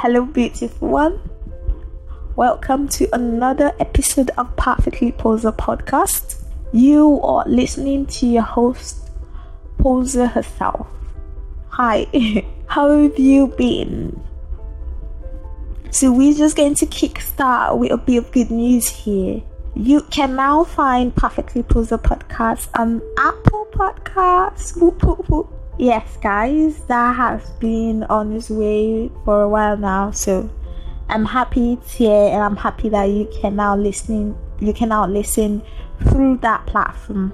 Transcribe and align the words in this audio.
Hello, 0.00 0.24
beautiful 0.24 0.86
one. 0.86 1.20
Welcome 2.36 2.86
to 2.90 3.12
another 3.12 3.72
episode 3.80 4.30
of 4.38 4.54
Perfectly 4.54 5.10
Posa 5.10 5.50
podcast. 5.50 6.40
You 6.72 7.20
are 7.22 7.44
listening 7.48 8.06
to 8.06 8.26
your 8.28 8.44
host, 8.44 9.10
Posa 9.78 10.28
herself. 10.28 10.86
Hi, 11.70 12.06
how 12.68 12.96
have 12.96 13.18
you 13.18 13.48
been? 13.48 14.22
So, 15.90 16.12
we're 16.12 16.32
just 16.32 16.56
going 16.56 16.76
to 16.76 16.86
kickstart 16.86 17.76
with 17.76 17.90
a 17.90 17.96
bit 17.96 18.18
of 18.18 18.30
good 18.30 18.52
news 18.52 18.88
here. 18.88 19.42
You 19.74 20.02
can 20.02 20.36
now 20.36 20.62
find 20.62 21.12
Perfectly 21.12 21.64
Posa 21.64 21.98
podcast 21.98 22.68
on 22.78 23.02
Apple 23.18 23.66
Podcasts. 23.72 24.80
Whoop, 24.80 25.02
whoop, 25.02 25.28
whoop. 25.28 25.57
Yes, 25.78 26.16
guys, 26.20 26.80
that 26.86 27.14
has 27.14 27.48
been 27.60 28.02
on 28.10 28.32
its 28.32 28.50
way 28.50 29.08
for 29.24 29.42
a 29.42 29.48
while 29.48 29.76
now. 29.76 30.10
So 30.10 30.50
I'm 31.08 31.24
happy 31.24 31.74
it's 31.74 31.94
here, 31.94 32.30
and 32.32 32.42
I'm 32.42 32.56
happy 32.56 32.88
that 32.88 33.04
you 33.04 33.30
can 33.40 33.54
now 33.54 33.76
listening. 33.76 34.36
You 34.58 34.72
can 34.72 34.88
now 34.88 35.06
listen 35.06 35.62
through 36.08 36.38
that 36.38 36.66
platform. 36.66 37.32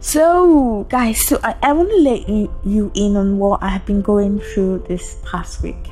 So, 0.00 0.86
guys, 0.90 1.26
so 1.26 1.40
I, 1.42 1.56
I 1.62 1.72
want 1.72 1.88
to 1.88 1.96
let 1.96 2.28
you, 2.28 2.52
you 2.62 2.92
in 2.94 3.16
on 3.16 3.38
what 3.38 3.62
I 3.62 3.70
have 3.70 3.86
been 3.86 4.02
going 4.02 4.40
through 4.40 4.84
this 4.86 5.16
past 5.24 5.62
week. 5.62 5.88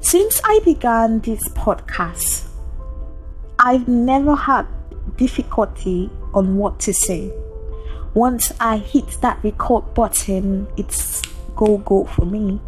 Since 0.00 0.40
I 0.42 0.58
began 0.64 1.20
this 1.20 1.46
podcast, 1.50 2.48
I've 3.58 3.86
never 3.88 4.34
had 4.34 4.66
difficulty 5.16 6.08
on 6.32 6.56
what 6.56 6.80
to 6.80 6.94
say 6.94 7.30
once 8.14 8.52
I 8.60 8.78
hit 8.78 9.18
that 9.22 9.42
record 9.42 9.94
button, 9.94 10.66
it's 10.76 11.22
go 11.56 11.78
go 11.78 12.04
for 12.04 12.24
me. 12.24 12.60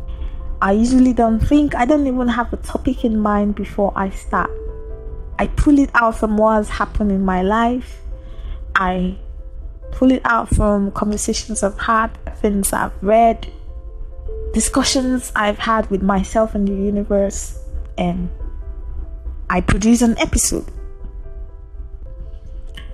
I 0.63 0.73
usually 0.73 1.13
don't 1.13 1.41
think, 1.41 1.75
I 1.75 1.85
don't 1.85 2.07
even 2.07 2.29
have 2.29 2.53
a 2.53 2.57
topic 2.57 3.05
in 3.05 3.19
mind 3.19 3.55
before 3.55 3.93
I 3.95 4.11
start. 4.11 4.51
I 5.39 5.49
pull 5.49 5.79
it 5.79 5.91
out 5.95 6.17
from 6.17 6.39
what's 6.39 6.71
happened 6.71 7.13
in 7.13 7.25
my 7.25 7.43
life. 7.43 8.01
I 8.75 9.19
pull 9.91 10.11
it 10.11 10.23
out 10.25 10.49
from 10.49 10.91
conversations 10.93 11.63
I've 11.63 11.79
had, 11.79 12.09
things 12.37 12.73
I've 12.73 12.95
read, 13.03 13.53
discussions 14.55 15.33
I've 15.37 15.59
had 15.59 15.91
with 15.91 16.03
myself 16.03 16.55
and 16.55 16.67
the 16.67 16.73
universe, 16.73 17.59
and 17.99 18.31
I 19.51 19.61
produce 19.61 20.01
an 20.01 20.19
episode. 20.19 20.71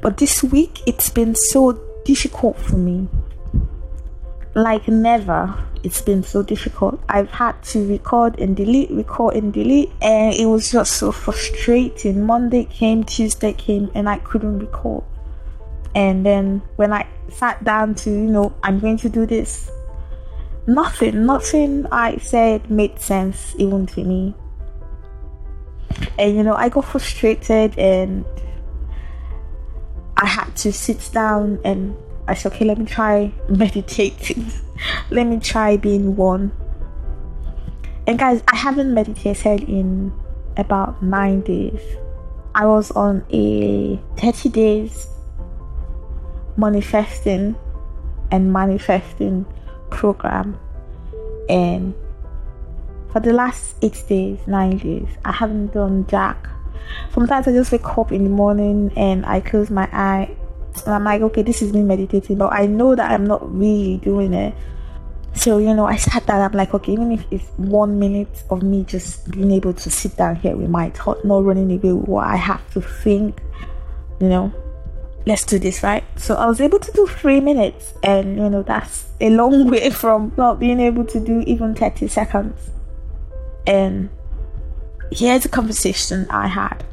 But 0.02 0.16
this 0.16 0.42
week 0.42 0.80
it's 0.86 1.08
been 1.10 1.34
so 1.34 1.89
difficult 2.04 2.58
for 2.58 2.76
me. 2.76 3.08
Like 4.54 4.88
never, 4.88 5.56
it's 5.82 6.02
been 6.02 6.22
so 6.22 6.42
difficult. 6.42 7.00
I've 7.08 7.30
had 7.30 7.62
to 7.64 7.88
record 7.88 8.38
and 8.38 8.56
delete, 8.56 8.90
record 8.90 9.36
and 9.36 9.52
delete, 9.52 9.90
and 10.02 10.34
it 10.34 10.46
was 10.46 10.70
just 10.70 10.94
so 10.94 11.12
frustrating. 11.12 12.26
Monday 12.26 12.64
came, 12.64 13.04
Tuesday 13.04 13.52
came, 13.52 13.90
and 13.94 14.08
I 14.08 14.18
couldn't 14.18 14.58
record. 14.58 15.04
And 15.94 16.24
then 16.24 16.62
when 16.76 16.92
I 16.92 17.06
sat 17.28 17.62
down 17.64 17.94
to, 17.96 18.10
you 18.10 18.30
know, 18.30 18.52
I'm 18.62 18.78
going 18.80 18.96
to 18.98 19.08
do 19.08 19.26
this, 19.26 19.70
nothing, 20.66 21.26
nothing 21.26 21.86
I 21.90 22.18
said 22.18 22.70
made 22.70 23.00
sense 23.00 23.54
even 23.58 23.86
to 23.86 24.04
me. 24.04 24.34
And 26.18 26.36
you 26.36 26.42
know, 26.42 26.54
I 26.54 26.68
got 26.68 26.84
frustrated 26.84 27.78
and 27.78 28.24
I 30.20 30.26
had 30.26 30.54
to 30.58 30.72
sit 30.72 31.10
down 31.14 31.58
and 31.64 31.96
I 32.28 32.34
said, 32.34 32.52
okay, 32.52 32.66
let 32.66 32.78
me 32.78 32.84
try 32.84 33.32
meditating. 33.48 34.52
let 35.10 35.26
me 35.26 35.40
try 35.40 35.78
being 35.78 36.14
one. 36.14 36.52
And 38.06 38.18
guys, 38.18 38.42
I 38.52 38.56
haven't 38.56 38.92
meditated 38.92 39.66
in 39.66 40.12
about 40.58 41.02
nine 41.02 41.40
days. 41.40 41.80
I 42.54 42.66
was 42.66 42.90
on 42.90 43.24
a 43.32 43.96
30 44.18 44.50
days 44.50 45.06
manifesting 46.58 47.56
and 48.30 48.52
manifesting 48.52 49.46
program. 49.90 50.58
And 51.48 51.94
for 53.10 53.20
the 53.20 53.32
last 53.32 53.76
eight 53.80 54.04
days, 54.06 54.38
nine 54.46 54.76
days, 54.76 55.08
I 55.24 55.32
haven't 55.32 55.72
done 55.72 56.06
jack 56.08 56.46
Sometimes 57.12 57.48
I 57.48 57.52
just 57.52 57.72
wake 57.72 57.86
up 57.86 58.12
in 58.12 58.24
the 58.24 58.30
morning 58.30 58.92
and 58.96 59.24
I 59.26 59.40
close 59.40 59.70
my 59.70 59.88
eye 59.92 60.36
and 60.86 60.94
I'm 60.94 61.04
like, 61.04 61.22
okay, 61.22 61.42
this 61.42 61.62
is 61.62 61.72
me 61.72 61.82
meditating, 61.82 62.38
but 62.38 62.52
I 62.52 62.66
know 62.66 62.94
that 62.94 63.10
I'm 63.10 63.26
not 63.26 63.52
really 63.52 63.98
doing 63.98 64.32
it. 64.32 64.54
So, 65.34 65.58
you 65.58 65.74
know, 65.74 65.86
I 65.86 65.96
sat 65.96 66.26
down, 66.26 66.40
I'm 66.40 66.52
like, 66.52 66.74
okay, 66.74 66.92
even 66.92 67.12
if 67.12 67.24
it's 67.30 67.46
one 67.56 67.98
minute 67.98 68.42
of 68.50 68.62
me 68.62 68.84
just 68.84 69.30
being 69.30 69.52
able 69.52 69.72
to 69.72 69.90
sit 69.90 70.16
down 70.16 70.36
here 70.36 70.56
with 70.56 70.70
my 70.70 70.90
thought, 70.90 71.24
not 71.24 71.44
running 71.44 71.70
away 71.70 71.92
with 71.92 72.08
what 72.08 72.26
I 72.26 72.36
have 72.36 72.68
to 72.72 72.80
think, 72.80 73.40
you 74.20 74.28
know, 74.28 74.52
let's 75.26 75.44
do 75.44 75.58
this, 75.58 75.82
right? 75.82 76.04
So 76.16 76.34
I 76.34 76.46
was 76.46 76.60
able 76.60 76.80
to 76.80 76.92
do 76.92 77.06
three 77.06 77.40
minutes, 77.40 77.94
and 78.02 78.36
you 78.36 78.50
know, 78.50 78.62
that's 78.62 79.06
a 79.20 79.30
long 79.30 79.70
way 79.70 79.90
from 79.90 80.32
not 80.36 80.58
being 80.58 80.80
able 80.80 81.04
to 81.06 81.20
do 81.20 81.40
even 81.46 81.74
30 81.74 82.08
seconds. 82.08 82.70
And 83.66 84.10
here's 85.12 85.44
a 85.44 85.48
conversation 85.48 86.26
I 86.30 86.46
had. 86.46 86.84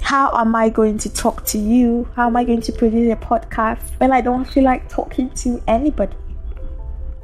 How 0.00 0.32
am 0.36 0.54
I 0.54 0.68
going 0.68 0.98
to 0.98 1.12
talk 1.12 1.44
to 1.46 1.58
you? 1.58 2.08
How 2.14 2.26
am 2.26 2.36
I 2.36 2.44
going 2.44 2.60
to 2.62 2.72
produce 2.72 3.12
a 3.12 3.16
podcast 3.16 3.98
when 3.98 4.12
I 4.12 4.20
don't 4.20 4.44
feel 4.44 4.64
like 4.64 4.88
talking 4.88 5.30
to 5.30 5.62
anybody? 5.66 6.16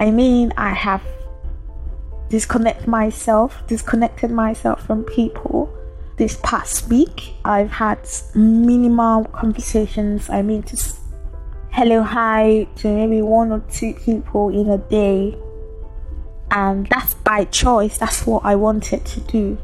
I 0.00 0.11
mean, 0.11 0.53
I 0.56 0.71
have 0.71 1.03
disconnected 2.28 2.89
myself, 2.89 3.62
disconnected 3.69 4.31
myself 4.31 4.84
from 4.87 5.05
people. 5.05 5.73
This 6.17 6.39
past 6.43 6.89
week, 6.89 7.34
I've 7.44 7.71
had 7.71 8.00
minimal 8.34 9.25
conversations. 9.27 10.29
I 10.29 10.43
mean, 10.43 10.62
just 10.65 10.99
hello, 11.71 12.03
hi 12.03 12.67
to 12.77 12.89
maybe 12.89 13.23
one 13.23 13.53
or 13.53 13.61
two 13.71 13.94
people 13.94 14.49
in 14.49 14.71
a 14.71 14.79
day 14.79 15.37
and 16.53 16.87
that's 16.89 17.15
by 17.15 17.45
choice. 17.47 17.99
That's 17.99 18.27
what 18.27 18.45
i 18.45 18.55
wanted 18.55 19.05
to 19.05 19.21
do. 19.21 19.59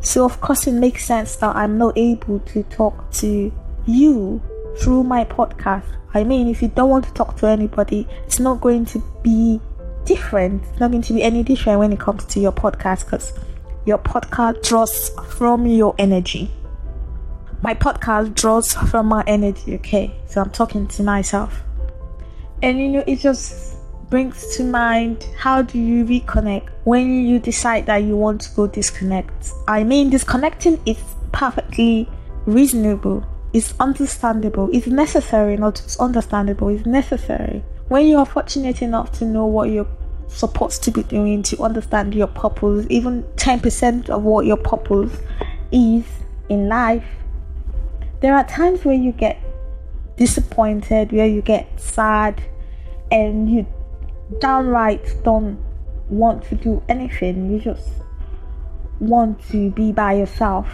So 0.00 0.24
of 0.24 0.40
course 0.40 0.66
it 0.66 0.72
makes 0.72 1.04
sense 1.04 1.36
that 1.36 1.56
i'm 1.56 1.78
not 1.78 1.96
able 1.96 2.38
to 2.40 2.62
talk 2.64 3.10
to 3.12 3.52
you 3.86 4.42
through 4.78 5.04
my 5.04 5.24
podcast. 5.24 5.84
I 6.14 6.24
mean 6.24 6.48
if 6.48 6.62
you 6.62 6.68
don't 6.68 6.90
want 6.90 7.06
to 7.06 7.12
talk 7.14 7.36
to 7.38 7.46
anybody 7.46 8.06
it's 8.26 8.38
not 8.38 8.60
going 8.60 8.84
to 8.86 9.02
be 9.22 9.60
different. 10.04 10.62
It's 10.70 10.80
not 10.80 10.90
going 10.90 11.02
to 11.02 11.14
be 11.14 11.22
any 11.22 11.42
different 11.42 11.78
when 11.78 11.92
it 11.92 12.00
comes 12.00 12.24
to 12.26 12.40
your 12.40 12.52
podcast 12.52 13.04
because 13.04 13.32
your 13.86 13.98
podcast 13.98 14.62
draws 14.62 15.10
from 15.34 15.66
your 15.66 15.94
energy. 15.98 16.50
My 17.62 17.74
podcast 17.74 18.34
draws 18.34 18.74
from 18.74 19.06
my 19.06 19.24
energy 19.26 19.76
okay? 19.76 20.14
So 20.26 20.42
i'm 20.42 20.50
talking 20.50 20.86
to 20.88 21.02
myself. 21.02 21.62
And 22.60 22.78
you 22.78 22.88
know 22.88 23.04
it 23.06 23.18
just 23.20 23.76
brings 24.12 24.54
to 24.54 24.62
mind 24.62 25.26
how 25.38 25.62
do 25.62 25.78
you 25.78 26.04
reconnect 26.04 26.68
when 26.84 27.24
you 27.24 27.38
decide 27.38 27.86
that 27.86 27.96
you 27.96 28.14
want 28.14 28.42
to 28.42 28.54
go 28.54 28.66
disconnect. 28.66 29.52
I 29.66 29.84
mean, 29.84 30.10
disconnecting 30.10 30.78
is 30.84 30.98
perfectly 31.32 32.06
reasonable, 32.44 33.26
it's 33.54 33.72
understandable, 33.80 34.68
it's 34.70 34.86
necessary, 34.86 35.56
not 35.56 35.76
just 35.76 35.98
understandable, 35.98 36.68
it's 36.68 36.84
necessary. 36.84 37.64
When 37.88 38.06
you 38.06 38.18
are 38.18 38.26
fortunate 38.26 38.82
enough 38.82 39.12
to 39.12 39.24
know 39.24 39.46
what 39.46 39.70
you're 39.70 39.88
supposed 40.28 40.82
to 40.82 40.90
be 40.90 41.04
doing 41.04 41.42
to 41.44 41.62
understand 41.62 42.14
your 42.14 42.26
purpose, 42.26 42.86
even 42.90 43.22
10% 43.36 44.10
of 44.10 44.24
what 44.24 44.44
your 44.44 44.58
purpose 44.58 45.18
is 45.72 46.04
in 46.50 46.68
life, 46.68 47.06
there 48.20 48.34
are 48.34 48.44
times 48.46 48.84
where 48.84 48.94
you 48.94 49.12
get 49.12 49.38
disappointed, 50.18 51.12
where 51.12 51.26
you 51.26 51.40
get 51.40 51.80
sad, 51.80 52.42
and 53.10 53.50
you 53.50 53.66
downright 54.40 55.14
don't 55.24 55.58
want 56.08 56.44
to 56.44 56.54
do 56.54 56.82
anything. 56.88 57.50
You 57.50 57.60
just 57.60 57.88
want 59.00 59.42
to 59.50 59.70
be 59.70 59.92
by 59.92 60.14
yourself. 60.14 60.66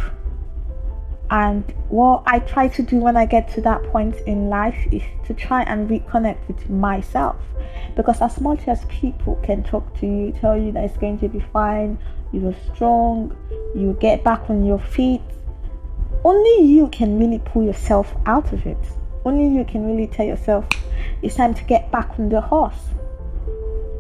And 1.30 1.62
what 1.88 2.22
I 2.26 2.38
try 2.38 2.68
to 2.68 2.82
do 2.82 2.96
when 2.96 3.16
I 3.16 3.26
get 3.26 3.48
to 3.54 3.60
that 3.62 3.82
point 3.84 4.16
in 4.26 4.48
life 4.48 4.76
is 4.90 5.02
to 5.26 5.34
try 5.34 5.62
and 5.62 5.88
reconnect 5.88 6.48
with 6.48 6.70
myself. 6.70 7.36
Because 7.96 8.22
as 8.22 8.40
much 8.40 8.66
as 8.66 8.84
people 8.86 9.36
can 9.44 9.62
talk 9.62 9.98
to 10.00 10.06
you, 10.06 10.32
tell 10.40 10.56
you 10.56 10.72
that 10.72 10.84
it's 10.84 10.96
going 10.96 11.18
to 11.18 11.28
be 11.28 11.40
fine, 11.52 11.98
you're 12.32 12.54
strong, 12.72 13.36
you 13.74 13.96
get 14.00 14.24
back 14.24 14.48
on 14.48 14.64
your 14.64 14.78
feet, 14.78 15.20
only 16.24 16.66
you 16.66 16.88
can 16.88 17.18
really 17.18 17.38
pull 17.38 17.62
yourself 17.62 18.14
out 18.26 18.52
of 18.52 18.66
it. 18.66 18.78
Only 19.24 19.54
you 19.54 19.64
can 19.64 19.86
really 19.86 20.06
tell 20.06 20.26
yourself 20.26 20.66
it's 21.22 21.36
time 21.36 21.54
to 21.54 21.64
get 21.64 21.90
back 21.92 22.18
on 22.18 22.28
the 22.28 22.40
horse. 22.40 22.88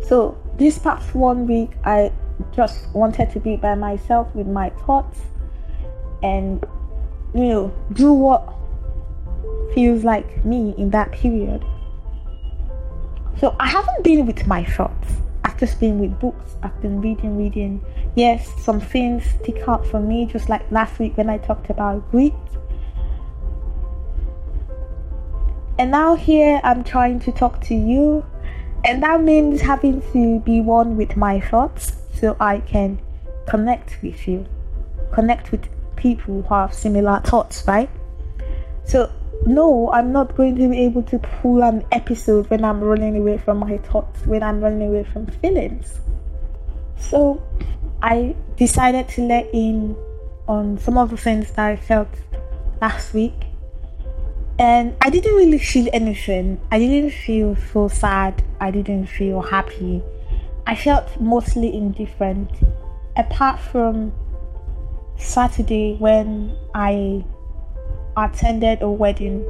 So, 0.08 0.36
this 0.56 0.78
past 0.78 1.14
one 1.14 1.46
week, 1.46 1.70
I 1.84 2.10
just 2.52 2.88
wanted 2.94 3.30
to 3.32 3.40
be 3.40 3.56
by 3.56 3.74
myself 3.74 4.34
with 4.34 4.46
my 4.46 4.70
thoughts 4.70 5.20
and, 6.22 6.64
you 7.34 7.48
know, 7.48 7.74
do 7.92 8.12
what 8.12 8.54
feels 9.74 10.04
like 10.04 10.44
me 10.44 10.74
in 10.78 10.90
that 10.90 11.12
period. 11.12 11.64
So, 13.38 13.54
I 13.60 13.68
haven't 13.68 14.02
been 14.02 14.26
with 14.26 14.46
my 14.46 14.64
thoughts 14.64 15.18
I've 15.58 15.66
just 15.66 15.80
been 15.80 15.98
with 15.98 16.20
books. 16.20 16.54
I've 16.62 16.80
been 16.80 17.00
reading, 17.00 17.36
reading. 17.36 17.84
Yes, 18.14 18.48
some 18.62 18.80
things 18.80 19.24
stick 19.24 19.66
out 19.66 19.84
for 19.84 19.98
me, 19.98 20.24
just 20.26 20.48
like 20.48 20.70
last 20.70 21.00
week 21.00 21.16
when 21.16 21.28
I 21.28 21.38
talked 21.38 21.68
about 21.68 22.08
grit. 22.12 22.32
And 25.78 25.90
now 25.90 26.14
here 26.14 26.60
I'm 26.62 26.84
trying 26.84 27.18
to 27.20 27.32
talk 27.32 27.60
to 27.62 27.74
you, 27.74 28.24
and 28.84 29.02
that 29.02 29.20
means 29.22 29.60
having 29.60 30.02
to 30.12 30.40
be 30.40 30.60
one 30.60 30.96
with 30.96 31.16
my 31.16 31.40
thoughts 31.40 31.92
so 32.14 32.36
I 32.40 32.60
can 32.60 33.00
connect 33.46 33.98
with 34.02 34.26
you, 34.28 34.46
connect 35.12 35.50
with 35.50 35.68
people 35.96 36.42
who 36.42 36.54
have 36.54 36.72
similar 36.72 37.20
thoughts, 37.20 37.64
right? 37.66 37.90
So 38.84 39.12
no, 39.46 39.90
I'm 39.92 40.12
not 40.12 40.36
going 40.36 40.56
to 40.56 40.68
be 40.68 40.78
able 40.80 41.02
to 41.04 41.18
pull 41.18 41.62
an 41.62 41.84
episode 41.92 42.50
when 42.50 42.64
I'm 42.64 42.80
running 42.80 43.16
away 43.16 43.38
from 43.38 43.58
my 43.58 43.78
thoughts, 43.78 44.26
when 44.26 44.42
I'm 44.42 44.60
running 44.60 44.88
away 44.88 45.04
from 45.04 45.26
feelings. 45.26 46.00
So 46.98 47.42
I 48.02 48.34
decided 48.56 49.08
to 49.10 49.22
let 49.22 49.48
in 49.52 49.96
on 50.46 50.78
some 50.78 50.98
of 50.98 51.10
the 51.10 51.16
things 51.16 51.50
that 51.52 51.66
I 51.66 51.76
felt 51.76 52.08
last 52.80 53.14
week. 53.14 53.34
And 54.58 54.96
I 55.00 55.10
didn't 55.10 55.34
really 55.34 55.58
feel 55.58 55.88
anything. 55.92 56.60
I 56.72 56.78
didn't 56.78 57.12
feel 57.12 57.56
so 57.72 57.88
sad. 57.88 58.42
I 58.60 58.70
didn't 58.70 59.06
feel 59.06 59.40
happy. 59.40 60.02
I 60.66 60.74
felt 60.74 61.20
mostly 61.20 61.74
indifferent, 61.74 62.50
apart 63.16 63.60
from 63.60 64.12
Saturday 65.16 65.96
when 65.98 66.56
I 66.74 67.24
attended 68.16 68.82
a 68.82 68.90
wedding 68.90 69.44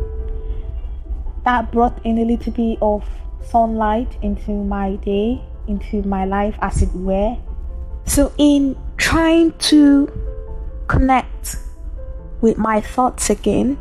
that 1.45 1.73
brought 1.73 2.05
in 2.05 2.19
a 2.19 2.25
little 2.25 2.53
bit 2.53 2.79
of 2.83 3.09
sunlight 3.43 4.19
into 4.23 4.51
my 4.51 4.97
day, 4.97 5.41
into 5.67 6.03
my 6.03 6.27
life, 6.27 6.55
as 6.61 6.83
it 6.83 6.93
were. 6.93 7.37
So, 8.05 8.33
in 8.37 8.77
trying 8.99 9.53
to 9.71 10.13
connect 10.89 11.57
with 12.43 12.59
my 12.59 12.81
thoughts 12.81 13.31
again, 13.31 13.79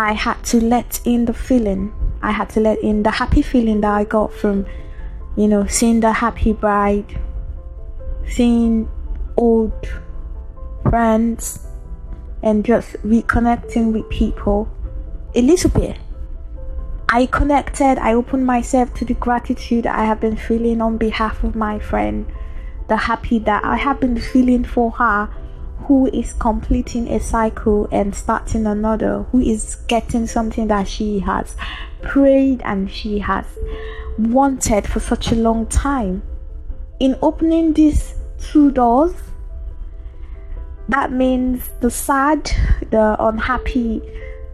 I 0.00 0.12
had 0.12 0.42
to 0.44 0.64
let 0.64 1.00
in 1.04 1.26
the 1.26 1.34
feeling. 1.34 1.92
I 2.22 2.30
had 2.32 2.48
to 2.50 2.60
let 2.60 2.78
in 2.82 3.02
the 3.02 3.10
happy 3.10 3.42
feeling 3.42 3.82
that 3.82 3.92
I 3.92 4.04
got 4.04 4.32
from, 4.32 4.64
you 5.36 5.46
know, 5.46 5.66
seeing 5.66 6.00
the 6.00 6.12
happy 6.12 6.54
bride, 6.54 7.20
seeing 8.26 8.88
old 9.36 9.72
friends, 10.88 11.66
and 12.42 12.64
just 12.64 12.94
reconnecting 13.04 13.92
with 13.92 14.08
people 14.08 14.68
a 15.34 15.42
little 15.42 15.70
bit. 15.70 15.98
I 17.10 17.26
connected, 17.26 17.98
I 17.98 18.14
opened 18.14 18.46
myself 18.46 18.94
to 18.94 19.04
the 19.04 19.14
gratitude 19.14 19.86
I 19.86 20.04
have 20.04 20.20
been 20.20 20.36
feeling 20.36 20.80
on 20.80 20.96
behalf 20.96 21.44
of 21.44 21.54
my 21.54 21.78
friend, 21.78 22.26
the 22.88 22.96
happy 22.96 23.38
that 23.40 23.64
I 23.64 23.76
have 23.76 24.00
been 24.00 24.18
feeling 24.18 24.64
for 24.64 24.92
her 24.92 25.28
who 25.90 26.06
is 26.12 26.34
completing 26.34 27.08
a 27.08 27.18
cycle 27.18 27.88
and 27.90 28.14
starting 28.14 28.64
another, 28.64 29.24
who 29.32 29.40
is 29.40 29.74
getting 29.88 30.24
something 30.24 30.68
that 30.68 30.86
she 30.86 31.18
has 31.18 31.56
prayed 32.00 32.62
and 32.64 32.88
she 32.88 33.18
has 33.18 33.44
wanted 34.16 34.86
for 34.86 35.00
such 35.00 35.32
a 35.32 35.34
long 35.34 35.66
time. 35.66 36.22
In 37.00 37.18
opening 37.22 37.72
these 37.72 38.14
two 38.38 38.70
doors, 38.70 39.12
that 40.88 41.10
means 41.10 41.68
the 41.80 41.90
sad, 41.90 42.44
the 42.92 43.16
unhappy, 43.18 44.00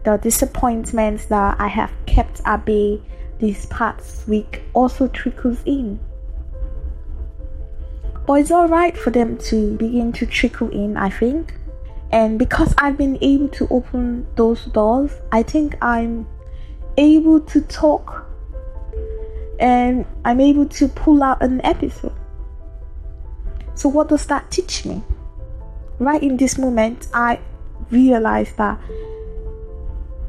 the 0.05 0.17
disappointments 0.17 1.25
that 1.25 1.55
I 1.61 1.67
have 1.67 1.91
kept 2.07 2.41
at 2.45 2.65
bay 2.65 2.99
this 3.37 3.67
past 3.69 4.27
week 4.27 4.63
also 4.73 5.07
trickles 5.07 5.61
in. 5.65 5.99
But 8.27 8.41
it's 8.41 8.51
alright 8.51 8.95
for 8.95 9.09
them 9.09 9.37
to 9.49 9.75
begin 9.77 10.11
to 10.13 10.27
trickle 10.27 10.69
in, 10.69 10.97
I 10.97 11.09
think. 11.09 11.55
And 12.11 12.37
because 12.37 12.75
I've 12.77 12.97
been 12.97 13.17
able 13.21 13.47
to 13.49 13.67
open 13.69 14.27
those 14.35 14.65
doors, 14.65 15.11
I 15.31 15.41
think 15.41 15.75
I'm 15.81 16.27
able 16.97 17.39
to 17.41 17.61
talk 17.61 18.25
and 19.59 20.05
I'm 20.23 20.39
able 20.39 20.67
to 20.67 20.87
pull 20.87 21.23
out 21.23 21.41
an 21.41 21.65
episode. 21.65 22.13
So, 23.73 23.89
what 23.89 24.09
does 24.09 24.25
that 24.27 24.51
teach 24.51 24.85
me? 24.85 25.01
right 25.99 26.21
in 26.21 26.37
this 26.37 26.57
moment, 26.57 27.07
I 27.13 27.39
realize 27.89 28.51
that 28.53 28.79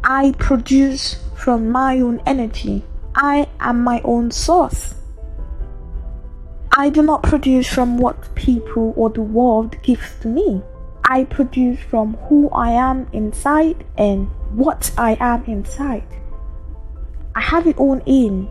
I 0.04 0.32
produce 0.38 1.22
from 1.34 1.70
my 1.70 2.00
own 2.00 2.20
energy. 2.26 2.84
I 3.14 3.48
am 3.60 3.82
my 3.82 4.00
own 4.04 4.30
source. 4.30 4.94
I 6.78 6.90
do 6.90 7.02
not 7.02 7.24
produce 7.24 7.66
from 7.66 7.98
what 7.98 8.32
people 8.36 8.92
or 8.94 9.10
the 9.10 9.20
world 9.20 9.74
gives 9.82 10.14
to 10.20 10.28
me. 10.28 10.62
I 11.10 11.24
produce 11.24 11.80
from 11.80 12.14
who 12.28 12.48
I 12.50 12.70
am 12.70 13.08
inside 13.12 13.84
and 13.96 14.28
what 14.52 14.92
I 14.96 15.16
am 15.18 15.42
inside. 15.46 16.06
I 17.34 17.40
have 17.40 17.66
it 17.66 17.78
all 17.78 18.00
in. 18.06 18.48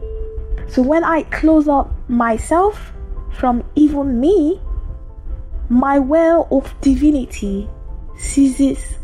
So 0.68 0.82
when 0.82 1.06
I 1.06 1.24
close 1.24 1.70
up 1.70 1.90
myself 2.10 2.92
from 3.32 3.64
even 3.76 4.20
me, 4.20 4.60
my 5.70 5.98
well 5.98 6.50
of 6.52 6.76
divinity 6.82 7.70
ceases 8.18 8.98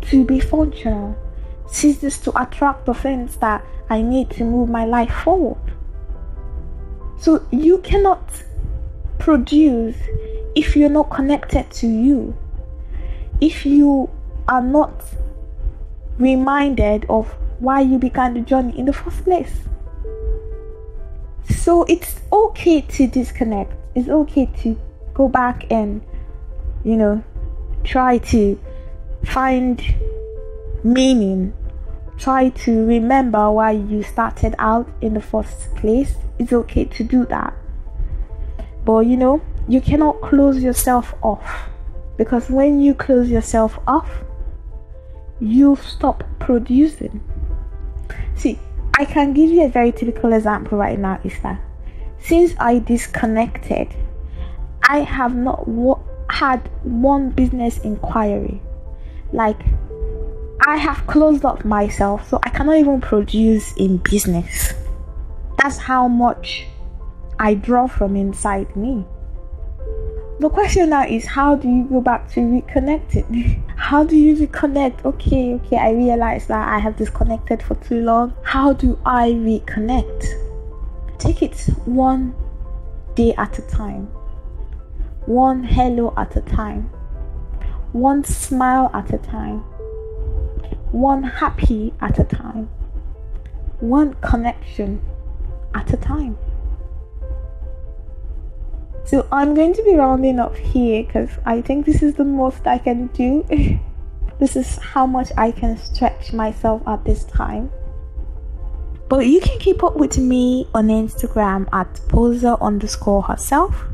to 0.00 0.24
be 0.24 0.40
functional, 0.40 1.14
ceases 1.68 2.16
to 2.20 2.42
attract 2.42 2.86
the 2.86 2.94
things 2.94 3.36
that 3.36 3.62
I 3.90 4.00
need 4.00 4.30
to 4.30 4.44
move 4.44 4.70
my 4.70 4.86
life 4.86 5.12
forward. 5.12 5.69
So 7.20 7.46
you 7.50 7.78
cannot 7.78 8.22
produce 9.18 9.94
if 10.54 10.74
you're 10.74 10.88
not 10.88 11.10
connected 11.10 11.70
to 11.70 11.86
you, 11.86 12.34
if 13.42 13.66
you 13.66 14.08
are 14.48 14.62
not 14.62 15.04
reminded 16.18 17.04
of 17.10 17.28
why 17.58 17.82
you 17.82 17.98
began 17.98 18.32
the 18.32 18.40
journey 18.40 18.78
in 18.78 18.86
the 18.86 18.92
first 18.94 19.22
place. 19.24 19.52
So 21.48 21.84
it's 21.84 22.20
okay 22.32 22.80
to 22.80 23.06
disconnect, 23.06 23.74
it's 23.94 24.08
okay 24.08 24.46
to 24.62 24.80
go 25.12 25.28
back 25.28 25.70
and 25.70 26.00
you 26.84 26.96
know 26.96 27.22
try 27.84 28.16
to 28.16 28.58
find 29.24 29.82
meaning 30.82 31.52
try 32.20 32.50
to 32.50 32.86
remember 32.86 33.50
why 33.50 33.72
you 33.72 34.02
started 34.02 34.54
out 34.58 34.88
in 35.00 35.14
the 35.14 35.20
first 35.20 35.74
place. 35.74 36.14
It's 36.38 36.52
okay 36.52 36.84
to 36.84 37.02
do 37.04 37.24
that. 37.26 37.54
But 38.84 39.00
you 39.06 39.16
know 39.16 39.42
you 39.68 39.80
cannot 39.80 40.20
close 40.20 40.62
yourself 40.62 41.14
off. 41.22 41.68
Because 42.16 42.50
when 42.50 42.80
you 42.80 42.94
close 42.94 43.30
yourself 43.30 43.78
off 43.86 44.08
you 45.40 45.76
stop 45.76 46.22
producing. 46.38 47.20
See 48.36 48.58
i 48.98 49.04
can 49.04 49.32
give 49.32 49.50
you 49.50 49.64
a 49.64 49.68
very 49.68 49.92
typical 49.92 50.32
example 50.34 50.76
right 50.76 50.98
now 50.98 51.18
is 51.24 51.40
that 51.40 51.58
since 52.18 52.52
i 52.58 52.78
disconnected 52.80 53.88
I 54.90 55.00
have 55.00 55.36
not 55.36 55.68
had 56.30 56.68
one 56.82 57.30
business 57.30 57.78
inquiry. 57.78 58.60
Like, 59.32 59.60
I 60.60 60.76
have 60.76 61.06
closed 61.06 61.44
up 61.44 61.64
myself, 61.64 62.28
so 62.28 62.38
I 62.42 62.50
cannot 62.50 62.76
even 62.76 63.00
produce 63.00 63.72
in 63.76 63.98
business. 63.98 64.74
That's 65.58 65.76
how 65.76 66.08
much 66.08 66.66
I 67.38 67.54
draw 67.54 67.86
from 67.86 68.16
inside 68.16 68.74
me. 68.76 69.04
The 70.38 70.48
question 70.48 70.90
now 70.90 71.06
is 71.06 71.26
how 71.26 71.54
do 71.54 71.68
you 71.68 71.84
go 71.84 72.00
back 72.00 72.30
to 72.32 72.40
reconnect 72.40 73.16
it? 73.16 73.58
How 73.76 74.04
do 74.04 74.16
you 74.16 74.36
reconnect? 74.36 75.04
Okay, 75.04 75.54
okay, 75.54 75.76
I 75.76 75.90
realize 75.90 76.46
that 76.46 76.68
I 76.68 76.78
have 76.78 76.96
disconnected 76.96 77.62
for 77.62 77.74
too 77.74 78.02
long. 78.02 78.34
How 78.42 78.72
do 78.72 78.98
I 79.04 79.32
reconnect? 79.32 80.26
Take 81.18 81.42
it 81.42 81.58
one 81.84 82.34
day 83.14 83.34
at 83.36 83.58
a 83.58 83.62
time 83.62 84.08
one 85.26 85.62
hello 85.62 86.12
at 86.16 86.34
a 86.36 86.40
time, 86.40 86.82
one 87.92 88.24
smile 88.24 88.90
at 88.94 89.12
a 89.12 89.18
time, 89.18 89.62
one 90.92 91.22
happy 91.22 91.92
at 92.00 92.18
a 92.18 92.24
time, 92.24 92.66
one 93.80 94.14
connection 94.14 95.00
at 95.74 95.92
a 95.92 95.96
time. 95.96 96.38
So 99.04 99.26
I'm 99.32 99.54
going 99.54 99.72
to 99.74 99.82
be 99.82 99.94
rounding 99.94 100.38
up 100.38 100.56
here 100.56 101.02
because 101.02 101.30
I 101.44 101.62
think 101.62 101.86
this 101.86 102.02
is 102.02 102.14
the 102.14 102.24
most 102.24 102.66
I 102.66 102.78
can 102.78 103.08
do. 103.08 103.44
this 104.38 104.56
is 104.56 104.76
how 104.76 105.06
much 105.06 105.30
I 105.36 105.50
can 105.50 105.76
stretch 105.78 106.32
myself 106.32 106.82
at 106.86 107.04
this 107.04 107.24
time. 107.24 107.70
But 109.08 109.26
you 109.26 109.40
can 109.40 109.58
keep 109.58 109.82
up 109.82 109.96
with 109.96 110.18
me 110.18 110.68
on 110.74 110.88
Instagram 110.88 111.68
at 111.72 112.00
posa 112.08 112.56
underscore 112.60 113.22
herself 113.22 113.84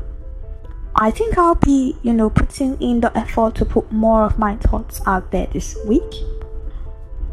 I 0.99 1.11
think 1.11 1.37
I'll 1.37 1.53
be, 1.53 1.95
you 2.01 2.11
know, 2.11 2.31
putting 2.31 2.75
in 2.81 3.01
the 3.01 3.15
effort 3.15 3.53
to 3.55 3.65
put 3.65 3.91
more 3.91 4.23
of 4.23 4.39
my 4.39 4.55
thoughts 4.55 4.99
out 5.05 5.31
there 5.31 5.45
this 5.53 5.77
week. 5.85 6.11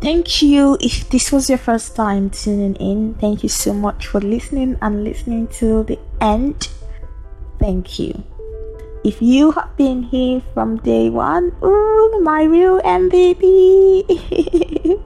Thank 0.04 0.42
you 0.42 0.76
if 0.80 1.08
this 1.08 1.32
was 1.32 1.48
your 1.48 1.56
first 1.56 1.96
time 1.96 2.28
tuning 2.28 2.74
in. 2.76 3.14
Thank 3.14 3.42
you 3.42 3.48
so 3.48 3.72
much 3.72 4.06
for 4.06 4.20
listening 4.20 4.76
and 4.82 5.02
listening 5.02 5.48
to 5.58 5.82
the 5.84 5.98
end. 6.20 6.68
Thank 7.58 7.98
you. 7.98 8.22
If 9.02 9.22
you 9.22 9.50
have 9.52 9.74
been 9.78 10.02
here 10.02 10.42
from 10.52 10.76
day 10.78 11.08
one 11.10 11.52
ooh 11.62 12.20
my 12.22 12.44
real 12.44 12.80
mvp 12.80 13.42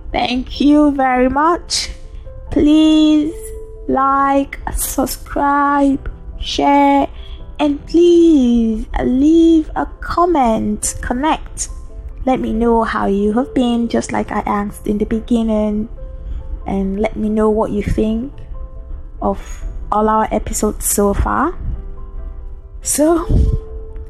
thank 0.13 0.61
you 0.61 0.91
very 0.93 1.29
much. 1.29 1.91
Please 2.51 3.35
like 3.89 4.59
subscribe 4.75 6.11
share 6.41 7.09
and 7.61 7.85
please 7.87 8.87
leave 9.05 9.71
a 9.77 9.87
comment. 10.01 10.95
Connect 11.03 11.69
let 12.29 12.41
me 12.41 12.53
know 12.53 12.85
how 12.85 13.07
you 13.07 13.33
have 13.33 13.55
been, 13.55 13.89
just 13.89 14.13
like 14.13 14.31
I 14.31 14.41
asked 14.45 14.87
in 14.87 14.99
the 14.99 15.07
beginning, 15.07 15.89
and 16.67 17.01
let 17.01 17.17
me 17.17 17.31
know 17.31 17.49
what 17.49 17.71
you 17.71 17.83
think 17.83 18.31
of 19.23 19.65
all 19.91 20.11
our 20.11 20.29
episodes 20.31 20.85
so 20.85 21.15
far. 21.15 21.59
So, 22.83 23.25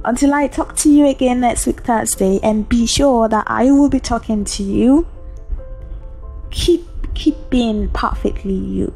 until 0.04 0.34
I 0.34 0.48
talk 0.48 0.74
to 0.78 0.90
you 0.90 1.06
again 1.06 1.38
next 1.38 1.64
week, 1.64 1.82
Thursday, 1.82 2.40
and 2.42 2.68
be 2.68 2.86
sure 2.86 3.28
that 3.28 3.44
I 3.46 3.70
will 3.70 3.88
be 3.88 4.00
talking 4.00 4.44
to 4.44 4.64
you, 4.64 5.06
keep 6.50 6.82
keep 7.14 7.36
being 7.50 7.88
perfectly 7.90 8.54
you. 8.54 8.92